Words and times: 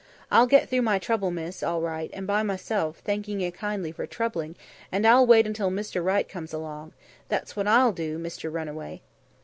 I'll 0.31 0.47
get 0.47 0.67
through 0.67 0.81
my 0.81 0.97
trouble, 0.97 1.29
miss, 1.29 1.61
all 1.61 1.79
right, 1.79 2.09
an' 2.13 2.25
by 2.25 2.41
meself, 2.41 2.97
thanking 3.05 3.39
you 3.39 3.51
kindly 3.51 3.91
for 3.91 4.07
troubling, 4.07 4.55
an' 4.91 5.05
I'll 5.05 5.27
wait 5.27 5.45
until 5.45 5.69
Mister 5.69 6.01
Right 6.01 6.27
comes 6.27 6.53
along; 6.53 6.93
that's 7.27 7.55
what 7.55 7.67
I'll 7.67 7.91
do, 7.93 8.17
Mister 8.17 8.49
Runaway." 8.49 9.03